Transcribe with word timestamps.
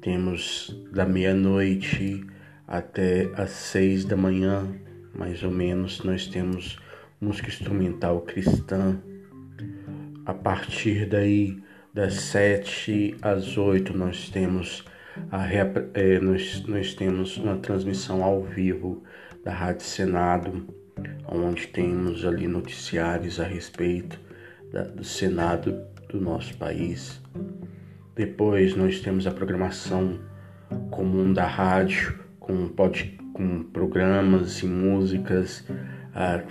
Temos 0.00 0.76
da 0.92 1.06
meia-noite 1.06 2.26
até 2.66 3.30
às 3.36 3.50
seis 3.50 4.04
da 4.04 4.16
manhã, 4.16 4.66
mais 5.14 5.42
ou 5.42 5.50
menos, 5.50 6.02
nós 6.02 6.26
temos 6.26 6.78
música 7.20 7.48
instrumental 7.48 8.20
cristã. 8.22 8.98
A 10.26 10.34
partir 10.34 11.06
daí, 11.06 11.62
das 11.92 12.14
sete 12.14 13.14
às 13.22 13.56
oito, 13.56 13.96
nós 13.96 14.28
temos 14.28 14.84
é, 15.94 16.18
nós, 16.20 16.64
nós 16.66 16.94
temos 16.94 17.36
uma 17.36 17.56
transmissão 17.56 18.22
ao 18.22 18.42
vivo 18.42 19.02
da 19.44 19.52
Rádio 19.52 19.84
Senado, 19.84 20.66
onde 21.28 21.68
temos 21.68 22.24
ali 22.24 22.48
noticiários 22.48 23.38
a 23.38 23.44
respeito 23.44 24.18
da, 24.72 24.82
do 24.82 25.04
Senado 25.04 25.80
do 26.08 26.20
nosso 26.20 26.56
país. 26.56 27.20
Depois 28.14 28.76
nós 28.76 29.00
temos 29.00 29.26
a 29.26 29.30
programação 29.30 30.18
comum 30.90 31.32
da 31.32 31.46
rádio, 31.46 32.18
com, 32.38 32.68
com 33.32 33.62
programas 33.72 34.62
e 34.62 34.66
músicas 34.66 35.64
ah, 36.14 36.42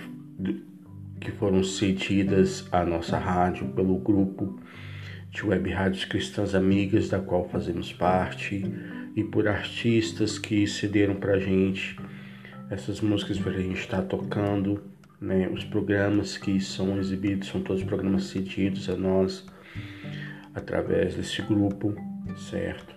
que 1.20 1.30
foram 1.32 1.62
cedidas 1.62 2.66
à 2.70 2.84
nossa 2.84 3.18
rádio 3.18 3.66
pelo 3.68 3.96
grupo 3.98 4.58
de 5.34 5.44
web 5.44 5.68
rádios 5.68 6.04
cristãs 6.04 6.54
amigas, 6.54 7.08
da 7.08 7.18
qual 7.18 7.48
fazemos 7.48 7.92
parte, 7.92 8.64
e 9.16 9.24
por 9.24 9.48
artistas 9.48 10.38
que 10.38 10.64
cederam 10.64 11.16
para 11.16 11.34
a 11.34 11.40
gente 11.40 11.96
essas 12.70 13.00
músicas 13.00 13.38
para 13.38 13.52
a 13.52 13.60
gente 13.60 13.80
estar 13.80 14.02
tá 14.02 14.02
tocando. 14.04 14.80
Né? 15.20 15.48
Os 15.48 15.64
programas 15.64 16.38
que 16.38 16.60
são 16.60 16.98
exibidos 16.98 17.48
são 17.48 17.60
todos 17.60 17.82
programas 17.82 18.24
cedidos 18.24 18.88
a 18.88 18.96
nós 18.96 19.44
através 20.54 21.16
desse 21.16 21.42
grupo, 21.42 21.94
certo? 22.36 22.94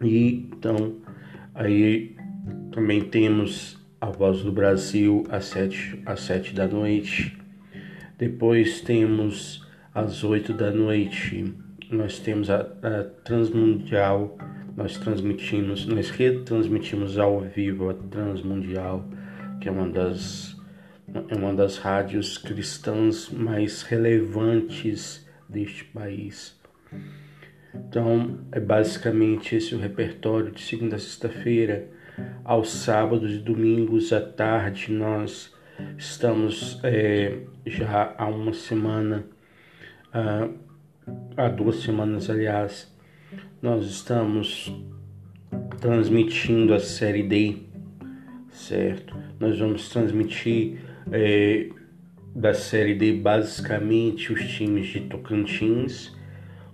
E 0.00 0.48
então 0.52 0.96
aí 1.54 2.16
também 2.70 3.02
temos 3.02 3.78
a 4.00 4.06
Voz 4.06 4.42
do 4.42 4.52
Brasil 4.52 5.24
às 5.28 5.46
sete, 5.46 6.00
às 6.06 6.20
sete 6.20 6.54
da 6.54 6.68
noite. 6.68 7.36
Depois 8.16 8.80
temos 8.80 9.68
às 9.94 10.22
8 10.22 10.52
da 10.52 10.70
noite. 10.70 11.52
Nós 11.90 12.18
temos 12.18 12.48
a, 12.50 12.60
a 12.60 13.04
Transmundial, 13.24 14.36
nós 14.76 14.96
transmitimos, 14.96 15.86
nós 15.86 16.10
retransmitimos 16.10 17.18
ao 17.18 17.40
vivo 17.40 17.90
a 17.90 17.94
Transmundial, 17.94 19.04
que 19.60 19.68
é 19.68 19.72
uma 19.72 19.88
das, 19.88 20.56
é 21.28 21.34
uma 21.34 21.52
das 21.52 21.78
rádios 21.78 22.38
cristãs 22.38 23.28
mais 23.30 23.82
relevantes 23.82 25.26
deste 25.48 25.84
país. 25.84 26.58
Então, 27.74 28.38
é 28.52 28.60
basicamente 28.60 29.56
esse 29.56 29.74
o 29.74 29.78
repertório 29.78 30.52
de 30.52 30.60
segunda 30.60 30.96
a 30.96 30.98
sexta-feira. 30.98 31.88
Aos 32.44 32.70
sábados 32.70 33.32
e 33.32 33.38
domingos 33.38 34.12
à 34.12 34.20
tarde, 34.20 34.92
nós 34.92 35.54
estamos 35.96 36.78
é, 36.84 37.38
já 37.64 38.14
há 38.18 38.26
uma 38.26 38.52
semana 38.52 39.24
há 41.36 41.48
duas 41.48 41.76
semanas, 41.76 42.28
aliás, 42.28 42.92
nós 43.62 43.86
estamos 43.86 44.72
transmitindo 45.80 46.74
a 46.74 46.80
série 46.80 47.22
D, 47.22 47.56
certo? 48.50 49.16
Nós 49.38 49.58
vamos 49.58 49.88
transmitir 49.88 50.80
é, 51.12 51.68
da 52.34 52.54
série 52.54 52.94
D 52.94 53.12
basicamente 53.12 54.32
os 54.32 54.46
times 54.48 54.88
de 54.88 55.00
Tocantins, 55.00 56.16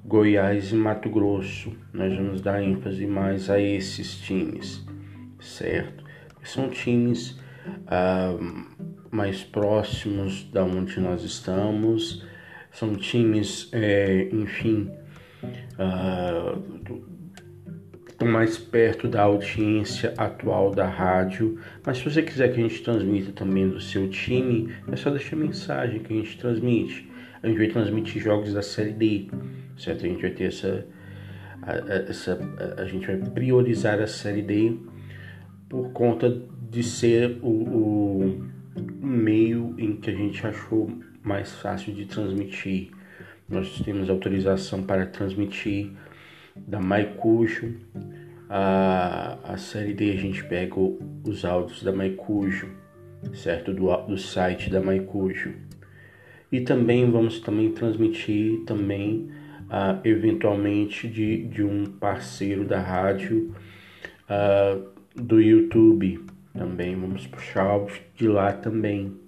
Goiás 0.04 0.72
e 0.72 0.74
Mato 0.74 1.08
Grosso. 1.10 1.72
Nós 1.92 2.14
vamos 2.14 2.40
dar 2.40 2.62
ênfase 2.62 3.06
mais 3.06 3.50
a 3.50 3.60
esses 3.60 4.18
times, 4.18 4.84
certo? 5.40 6.04
São 6.42 6.68
times 6.68 7.38
ah, 7.86 8.36
mais 9.10 9.42
próximos 9.42 10.44
da 10.50 10.64
onde 10.64 11.00
nós 11.00 11.24
estamos 11.24 12.24
são 12.76 12.94
times, 12.94 13.70
é, 13.72 14.28
enfim, 14.30 14.90
uh, 15.78 16.62
estão 18.06 18.28
mais 18.28 18.58
perto 18.58 19.08
da 19.08 19.22
audiência 19.22 20.12
atual 20.18 20.74
da 20.74 20.86
rádio. 20.86 21.58
Mas 21.84 21.98
se 21.98 22.04
você 22.04 22.22
quiser 22.22 22.52
que 22.52 22.60
a 22.60 22.62
gente 22.62 22.82
transmita 22.82 23.32
também 23.32 23.66
do 23.66 23.80
seu 23.80 24.10
time, 24.10 24.74
é 24.92 24.96
só 24.96 25.08
deixar 25.08 25.36
mensagem 25.36 26.00
que 26.00 26.12
a 26.12 26.16
gente 26.16 26.36
transmite. 26.36 27.10
A 27.42 27.48
gente 27.48 27.56
vai 27.56 27.68
transmitir 27.68 28.22
jogos 28.22 28.52
da 28.52 28.60
série 28.60 28.92
D, 28.92 29.28
certo? 29.78 30.04
A 30.04 30.08
gente 30.08 30.20
vai 30.20 30.30
ter 30.32 30.44
essa. 30.44 30.86
A, 31.62 31.72
essa, 32.10 32.38
a 32.76 32.84
gente 32.84 33.06
vai 33.06 33.16
priorizar 33.16 34.00
a 34.00 34.06
série 34.06 34.42
D 34.42 34.76
por 35.66 35.92
conta 35.92 36.42
de 36.70 36.82
ser 36.82 37.38
o, 37.42 37.48
o 37.48 38.05
meio 39.16 39.74
em 39.78 39.96
que 39.96 40.10
a 40.10 40.14
gente 40.14 40.46
achou 40.46 40.90
mais 41.22 41.54
fácil 41.54 41.92
de 41.92 42.06
transmitir. 42.06 42.90
Nós 43.48 43.80
temos 43.80 44.10
autorização 44.10 44.82
para 44.82 45.06
transmitir 45.06 45.90
da 46.54 46.80
Maicujo. 46.80 47.74
A, 48.48 49.38
a 49.42 49.56
série 49.56 49.92
D 49.92 50.12
a 50.12 50.16
gente 50.16 50.44
pega 50.44 50.74
os 50.78 51.44
áudios 51.44 51.82
da 51.82 51.92
Maicujo, 51.92 52.68
certo? 53.34 53.72
Do, 53.72 53.94
do 54.06 54.18
site 54.18 54.70
da 54.70 54.80
Maicujo. 54.80 55.52
E 56.50 56.60
também 56.60 57.10
vamos 57.10 57.40
também 57.40 57.72
transmitir 57.72 58.64
também 58.64 59.30
uh, 59.66 60.00
eventualmente 60.04 61.08
de, 61.08 61.44
de 61.44 61.62
um 61.62 61.84
parceiro 61.84 62.64
da 62.64 62.80
rádio 62.80 63.54
uh, 64.30 64.88
do 65.14 65.40
YouTube. 65.40 66.20
Também 66.56 66.96
vamos 66.96 67.26
puxar 67.26 67.86
de 68.14 68.26
lá 68.28 68.52
também 68.52 69.26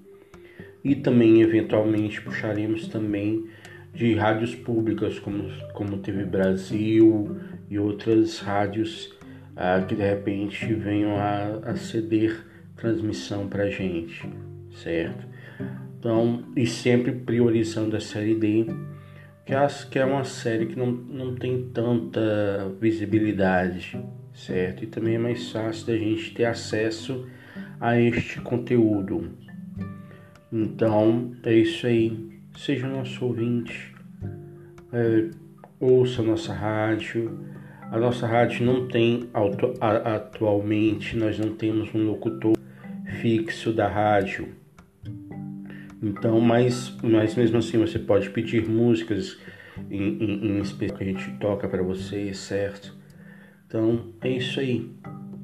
e 0.85 0.95
também 0.95 1.43
eventualmente 1.43 2.21
puxaremos 2.21 2.89
também 2.89 3.47
de 3.93 4.15
rádios 4.15 4.55
públicas 4.55 5.19
como, 5.19 5.51
como 5.75 5.99
TV 5.99 6.25
Brasil 6.25 7.37
e 7.69 7.79
outras 7.79 8.39
rádios 8.39 9.13
ah, 9.57 9.85
que 9.87 9.95
de 9.95 10.03
repente 10.03 10.73
venham 10.73 11.17
a, 11.17 11.71
a 11.71 11.77
ceder 11.77 12.45
transmissão 12.77 13.49
para 13.49 13.69
gente, 13.69 14.29
certo? 14.71 15.27
Então, 15.99 16.45
e 16.57 16.65
sempre 16.65 17.11
priorizando 17.11 17.97
a 17.97 18.01
série 18.01 18.37
D, 18.37 18.67
que, 19.49 19.55
é, 19.55 19.67
que 19.91 19.99
é 19.99 20.05
uma 20.05 20.25
série 20.25 20.67
que 20.67 20.79
não, 20.79 20.91
não 20.91 21.35
tem 21.35 21.71
tanta 21.73 22.71
visibilidade, 22.79 23.99
certo? 24.35 24.85
E 24.85 24.87
também 24.87 25.15
é 25.15 25.19
mais 25.19 25.50
fácil 25.50 25.87
da 25.87 25.97
gente 25.97 26.35
ter 26.35 26.45
acesso 26.45 27.27
a 27.81 27.99
este 27.99 28.43
conteúdo. 28.43 29.31
Então 30.53 31.33
é 31.43 31.55
isso 31.55 31.87
aí. 31.87 32.31
Seja 32.59 32.87
nosso 32.89 33.25
ouvinte, 33.25 33.95
é, 34.93 35.31
ouça 35.81 36.23
nossa 36.23 36.53
rádio, 36.53 37.41
A 37.91 37.99
nossa 37.99 38.27
rádio 38.27 38.67
não 38.67 38.87
tem 38.87 39.31
atualmente, 40.05 41.17
nós 41.17 41.39
não 41.39 41.55
temos 41.55 41.89
um 41.94 42.05
locutor 42.05 42.55
fixo 43.23 43.73
da 43.73 43.89
rádio. 43.89 44.49
Então, 46.03 46.41
mas, 46.41 46.97
mas 47.03 47.35
mesmo 47.35 47.59
assim 47.59 47.79
você 47.79 47.99
pode 47.99 48.31
pedir 48.31 48.69
músicas 48.69 49.39
em, 49.91 50.03
em, 50.23 50.47
em 50.47 50.61
específico 50.61 50.99
que 50.99 51.05
a 51.05 51.06
gente 51.06 51.31
toca 51.39 51.69
para 51.69 51.83
você, 51.83 52.33
certo? 52.35 52.97
Então 53.67 54.12
é 54.21 54.31
isso 54.31 54.61
aí. 54.61 54.91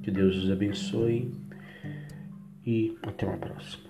Que 0.02 0.10
Deus 0.10 0.36
os 0.36 0.50
abençoe 0.50 1.32
e 2.64 2.96
até 3.02 3.26
uma 3.26 3.36
próxima. 3.36 3.83